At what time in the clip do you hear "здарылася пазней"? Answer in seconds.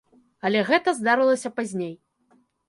1.01-1.93